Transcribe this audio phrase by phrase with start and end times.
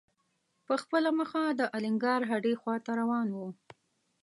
[0.65, 3.39] په خپله مخه د الینګار هډې خواته روان و.